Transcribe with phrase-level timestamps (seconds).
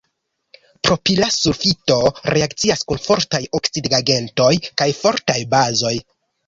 [0.87, 1.99] Propila sulfito
[2.37, 5.99] reakcias kun fortaj oksidigagentoj kaj fortaj bazoj.